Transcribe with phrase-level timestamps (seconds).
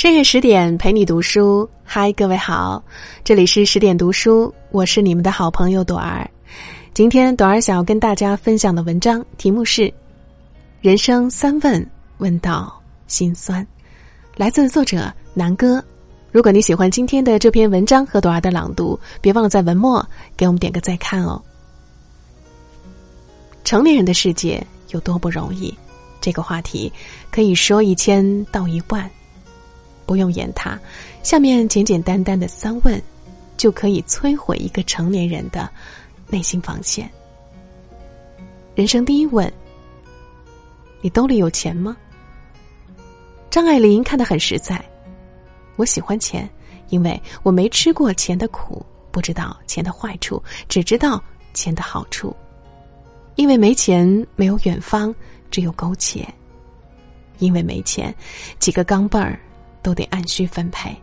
[0.00, 2.82] 深夜十点陪你读书，嗨，各位好，
[3.22, 6.26] 这里是十点读书，我是你们的好朋友朵儿。
[6.94, 9.82] 今天朵儿想要跟大家分享的文章题目是
[10.80, 12.74] 《人生三问问到
[13.08, 13.62] 心酸》，
[14.36, 15.84] 来自作者南哥。
[16.32, 20.02] 如果你喜欢今天的这篇文章和朵儿的朗读，别忘了在文末
[20.34, 21.38] 给我们点个再看哦。
[23.64, 25.76] 成年人的世界有多不容易？
[26.22, 26.90] 这个话题
[27.30, 29.06] 可以说一千道一万。
[30.10, 30.76] 不用言他，
[31.22, 33.00] 下面简简单单的三问，
[33.56, 35.70] 就可以摧毁一个成年人的
[36.26, 37.08] 内心防线。
[38.74, 39.48] 人生第一问：
[41.00, 41.96] 你兜里有钱吗？
[43.50, 44.84] 张爱玲看得很实在。
[45.76, 46.50] 我喜欢钱，
[46.88, 51.22] 因为我没吃过钱的苦，不知道钱的坏处，只知道
[51.54, 52.34] 钱的好处。
[53.36, 55.14] 因为没钱，没有远方，
[55.52, 56.26] 只有苟且。
[57.38, 58.12] 因为没钱，
[58.58, 59.38] 几个钢镚儿。
[59.82, 60.94] 都得按需分配，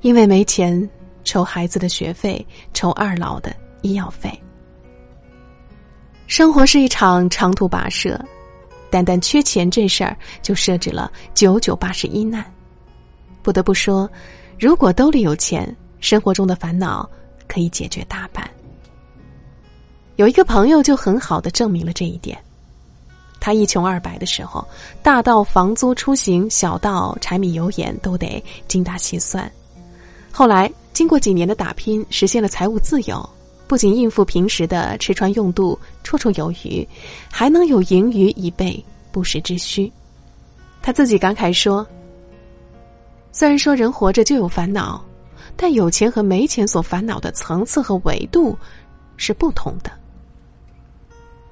[0.00, 0.88] 因为没钱
[1.24, 4.30] 筹孩子的学费，筹二老的医药费。
[6.26, 8.20] 生活是一场长途跋涉，
[8.90, 12.44] 单单缺钱这事儿就设置了九九八十一难。
[13.42, 14.10] 不得不说，
[14.58, 17.08] 如果兜里有钱，生活中的烦恼
[17.46, 18.48] 可以解决大半。
[20.16, 22.36] 有一个朋友就很好的证明了这一点。
[23.46, 24.66] 他一穷二白的时候，
[25.04, 29.48] 大到房租出行，小到柴米油盐，都得精打细算。
[30.32, 33.30] 后来经过几年的打拼，实现了财务自由，
[33.68, 36.84] 不仅应付平时的吃穿用度绰绰有余，
[37.30, 39.92] 还能有盈余以备不时之需。
[40.82, 41.86] 他自己感慨说
[43.30, 45.00] ：“虽然说人活着就有烦恼，
[45.56, 48.58] 但有钱和没钱所烦恼的层次和维度
[49.16, 49.92] 是不同的。”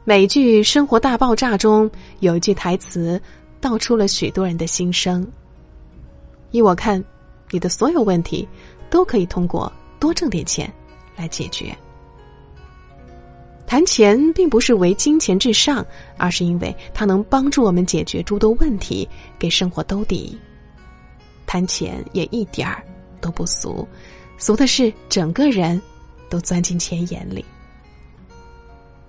[0.06, 3.18] 美剧《生活大爆炸》中有一句台词，
[3.58, 5.26] 道出了许多人的心声。
[6.50, 7.02] 依我看，
[7.50, 8.46] 你的所有问题
[8.90, 10.70] 都可以通过多挣点钱
[11.16, 11.74] 来解决。
[13.66, 15.84] 谈钱并不是为金钱至上，
[16.18, 20.38] 而是因为它能帮助我们解决诸多问题，给生活兜底。
[21.46, 22.84] 谈钱也一点儿
[23.22, 23.88] 都不俗，
[24.36, 25.80] 俗的是整个人
[26.28, 27.42] 都钻进钱眼里。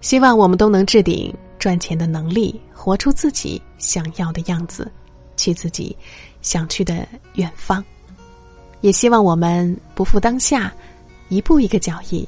[0.06, 4.88] 希望我们都能置顶赚钱的能力，活出自己想要的样子，
[5.36, 5.98] 去自己
[6.44, 7.84] 想去的远方。
[8.82, 10.72] 也希望我们不负当下，
[11.30, 12.24] 一步一个脚印。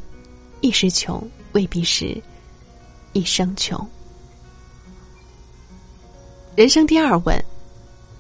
[0.62, 1.22] 一时穷
[1.52, 2.20] 未必是
[3.14, 3.80] 一生穷。
[6.56, 7.40] 人生第二问：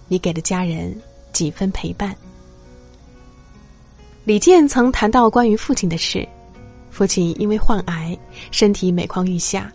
[0.08, 0.96] 你给了家人
[1.34, 2.16] 几分陪伴？
[4.24, 6.30] 李健曾谈到关于父亲的事。
[6.98, 8.18] 父亲因为患癌，
[8.50, 9.72] 身体每况愈下，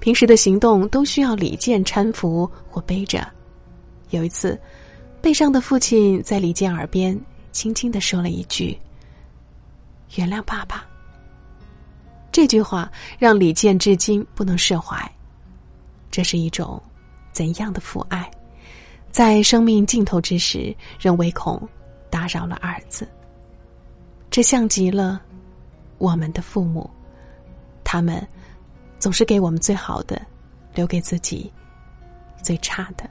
[0.00, 3.24] 平时的行动都需要李健搀扶或背着。
[4.10, 4.60] 有一次，
[5.22, 7.16] 背上的父亲在李健耳边
[7.52, 8.76] 轻轻的说了一句
[10.18, 10.84] ：“原谅爸爸。”
[12.32, 14.98] 这句话让李健至今不能释怀。
[16.10, 16.82] 这是一种
[17.30, 18.28] 怎样的父爱，
[19.12, 21.68] 在生命尽头之时，仍唯恐
[22.10, 23.06] 打扰了儿子。
[24.28, 25.22] 这像极了。
[26.04, 26.88] 我们的父母，
[27.82, 28.22] 他们
[28.98, 30.20] 总是给我们最好的，
[30.74, 31.50] 留给自己
[32.42, 33.08] 最差的。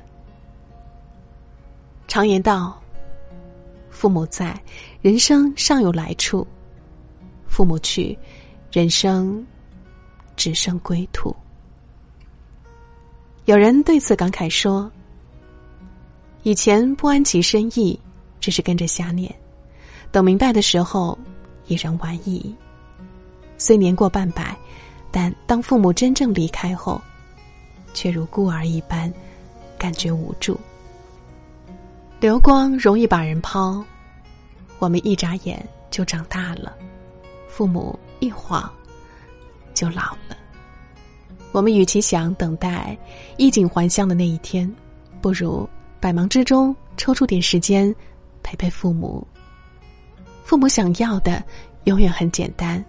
[2.07, 2.79] 常言道
[3.89, 4.55] ：“父母在，
[5.01, 6.45] 人生尚有来处；
[7.47, 8.15] 父母去，
[8.71, 9.43] 人生
[10.35, 11.35] 只剩归途。”
[13.45, 14.89] 有人对此感慨说
[16.43, 17.99] ：“以前不安其深意，
[18.39, 19.33] 只是跟着瞎念，
[20.11, 21.17] 等明白的时候，
[21.65, 22.55] 已然晚矣。”
[23.57, 24.57] 虽年过半百，
[25.11, 27.01] 但当父母真正离开后，
[27.93, 29.11] 却如孤儿一般，
[29.77, 30.59] 感觉无助。
[32.19, 33.83] 流光容易把人抛，
[34.79, 36.73] 我们一眨眼就长大了，
[37.47, 38.71] 父母一晃
[39.73, 40.37] 就老了。
[41.51, 42.97] 我们与其想等待
[43.37, 44.73] 衣锦还乡的那一天，
[45.21, 47.93] 不如百忙之中抽出点时间
[48.41, 49.25] 陪陪父母。
[50.43, 51.43] 父母想要的
[51.83, 52.83] 永远很简单。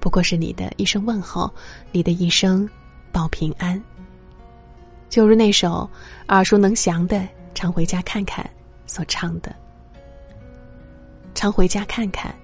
[0.00, 1.52] 不过是你的一声问候，
[1.92, 2.68] 你的一声
[3.12, 3.80] 报平安。
[5.10, 5.88] 就如那首
[6.28, 7.18] 耳熟能详的
[7.54, 8.44] 《常回家看看》
[8.86, 9.54] 所唱的
[11.34, 12.34] ：“常回家看看，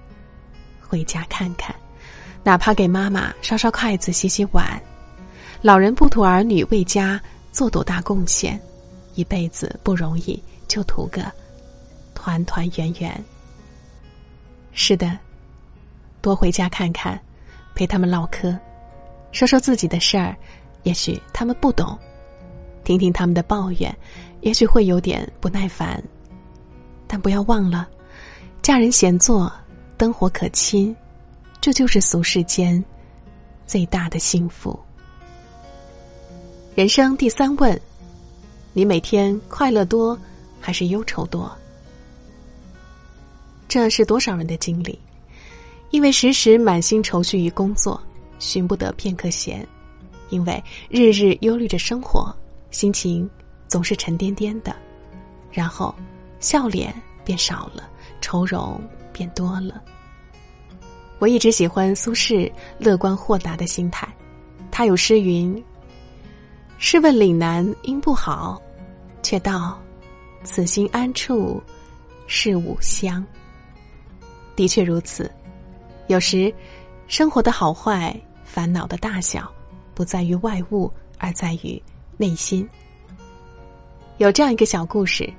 [0.79, 1.75] 回家看看，
[2.43, 4.79] 哪怕给妈妈烧烧筷子、洗洗碗。
[5.61, 7.19] 老人不图儿女为家
[7.51, 8.61] 做多大贡献，
[9.15, 11.23] 一辈子不容易，就图个
[12.13, 13.25] 团团圆圆。”
[14.73, 15.17] 是的，
[16.21, 17.19] 多回家看看。
[17.77, 18.57] 陪他们唠嗑，
[19.31, 20.35] 说说自己的事儿，
[20.81, 21.95] 也许他们不懂；
[22.83, 23.95] 听听他们的抱怨，
[24.41, 26.03] 也许会有点不耐烦。
[27.05, 27.87] 但不要忘了，
[28.63, 29.53] 家人闲坐，
[29.95, 30.93] 灯火可亲，
[31.61, 32.83] 这就是俗世间
[33.67, 34.77] 最大的幸福。
[36.73, 37.79] 人生第三问：
[38.73, 40.17] 你每天快乐多
[40.59, 41.55] 还是忧愁多？
[43.67, 44.99] 这是多少人的经历？
[45.89, 48.01] 因为时时满心愁绪于工作，
[48.39, 49.65] 寻不得片刻闲；
[50.29, 52.35] 因为日日忧虑着生活，
[52.71, 53.29] 心情
[53.67, 54.75] 总是沉甸甸的。
[55.51, 55.95] 然后，
[56.39, 56.93] 笑脸
[57.23, 57.89] 变少了，
[58.21, 58.79] 愁容
[59.13, 59.81] 变多了。
[61.19, 64.07] 我一直喜欢苏轼乐观豁达的心态，
[64.69, 65.63] 他有诗云
[66.77, 68.61] ：“试问岭南应不好，
[69.23, 69.81] 却道
[70.43, 71.59] 此心安处
[72.27, 73.25] 是吾乡。”
[74.55, 75.31] 的确如此，
[76.07, 76.53] 有时
[77.07, 79.51] 生活的好坏、烦恼的大小，
[79.93, 81.81] 不在于外物，而在于
[82.15, 82.67] 内心。
[84.17, 85.31] 有这样一个小故事：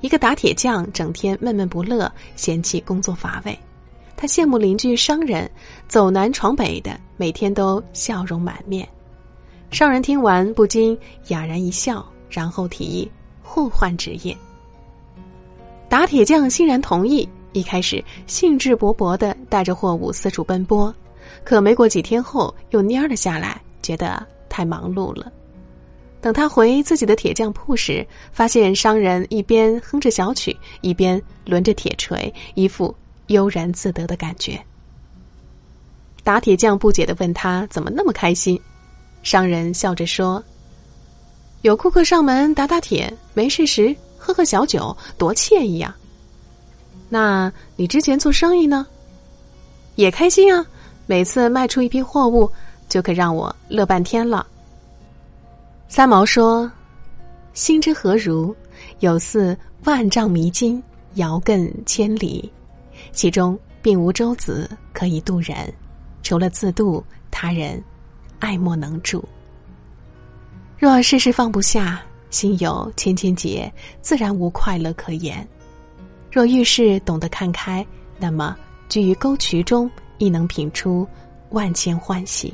[0.00, 3.58] 一个打铁匠整天闷闷不乐，嫌弃工作乏味。
[4.16, 5.50] 他羡慕邻居商人
[5.88, 8.88] 走南闯北的，每天都笑容满面。
[9.70, 10.96] 商人听完不禁
[11.28, 13.10] 哑然一笑，然后提议
[13.42, 14.36] 互换职业。
[15.88, 17.28] 打铁匠欣然同意。
[17.54, 20.94] 一开始兴致勃勃的带着货物四处奔波，
[21.42, 25.32] 可没过几天后又蔫了下来，觉得太忙碌了。
[26.20, 32.94] 等他回自己的铁匠铺时，发现商人一边哼着小曲，一边抡着铁锤，一副
[33.28, 34.60] 悠然自得的感觉。
[36.22, 38.58] 打铁匠不解的问他怎么那么开心，
[39.22, 40.42] 商人笑着说
[41.60, 45.94] ：“有顾客上门打打铁，没事时喝喝小酒，多惬意呀。”
[47.14, 48.84] 那你之前做生意呢，
[49.94, 50.66] 也开心啊！
[51.06, 52.50] 每次卖出一批货物，
[52.88, 54.44] 就可让我乐半天了。
[55.86, 56.68] 三毛说
[57.54, 58.52] ：“心之何如？
[58.98, 60.82] 有似万丈迷津，
[61.14, 62.50] 遥亘千里，
[63.12, 65.72] 其中并无舟子可以渡人，
[66.24, 67.00] 除了自渡，
[67.30, 67.80] 他人
[68.40, 69.24] 爱莫能助。
[70.76, 73.72] 若事事放不下，心有千千结，
[74.02, 75.46] 自然无快乐可言。”
[76.34, 77.86] 若遇事懂得看开，
[78.18, 78.56] 那么
[78.88, 79.88] 居于沟渠中，
[80.18, 81.06] 亦能品出
[81.50, 82.52] 万千欢喜。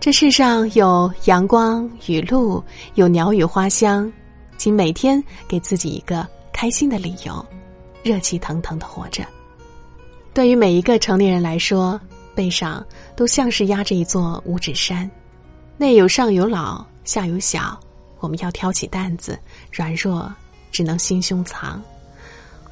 [0.00, 2.64] 这世上有阳光雨露，
[2.94, 4.10] 有鸟语花香，
[4.56, 7.44] 请每天给自己一个开心的理由，
[8.02, 9.26] 热气腾腾的活着。
[10.32, 12.00] 对于每一个成年人来说，
[12.34, 12.82] 背上
[13.14, 15.08] 都像是压着一座五指山，
[15.76, 17.78] 内有上有老，下有小，
[18.20, 19.38] 我们要挑起担子，
[19.70, 20.34] 软弱
[20.70, 21.78] 只能心胸藏。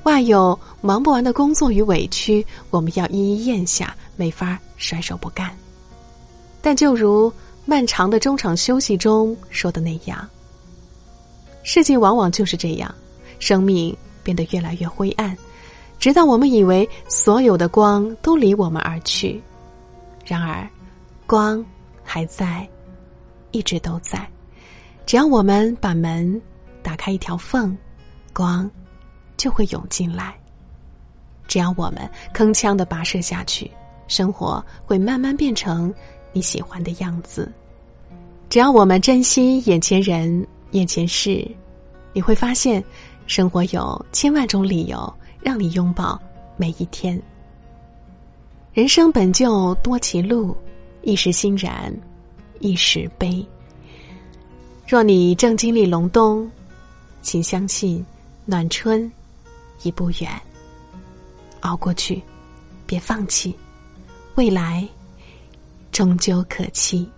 [0.04, 5.50] 外有忙不完的工作与委屈，我们要一一咽下，没法甩手不干。
[6.62, 7.32] 但就如
[7.66, 10.28] 漫长的中场休息中说的那样，
[11.62, 12.92] 世界往往就是这样，
[13.38, 15.36] 生命变得越来越灰暗，
[15.98, 19.40] 直到我们以为所有的光都离我们而去。
[20.24, 20.68] 然而，
[21.26, 21.64] 光
[22.02, 22.66] 还在，
[23.50, 24.26] 一直都在。
[25.04, 26.40] 只要我们把门
[26.82, 27.76] 打开一条缝，
[28.32, 28.70] 光。
[29.40, 30.36] 就会涌进来。
[31.48, 33.70] 只要我们铿锵的跋涉下去，
[34.06, 35.92] 生活会慢慢变成
[36.30, 37.50] 你喜欢的样子。
[38.50, 41.50] 只要我们珍惜眼前人、眼前事，
[42.12, 42.84] 你会发现，
[43.26, 45.10] 生活有千万种理由
[45.40, 46.20] 让你拥抱
[46.58, 47.20] 每一天。
[48.74, 50.54] 人生本就多歧路，
[51.00, 51.90] 一时欣然，
[52.58, 53.42] 一时悲。
[54.86, 56.46] 若你正经历隆冬，
[57.22, 58.04] 请相信
[58.44, 59.10] 暖春。
[59.82, 60.30] 已不远，
[61.60, 62.22] 熬过去，
[62.86, 63.54] 别放弃，
[64.34, 64.86] 未来
[65.92, 67.08] 终究可期。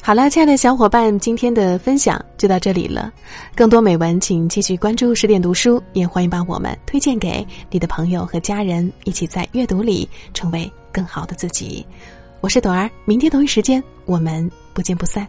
[0.00, 3.12] 好了，亲爱的小伙伴，今天的分享就到这里了。
[3.54, 11.86] 更多美文，请继续关注十点读书，也欢迎把我们推荐给你的朋友和家人，一起在阅读里成为更好的自己。
[12.40, 15.28] 我是朵儿，明天同一时间我们不见不散。